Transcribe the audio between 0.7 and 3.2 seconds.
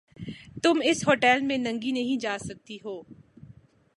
اِس ہوٹیل میں ننگی نہیں جا سکتی ہو۔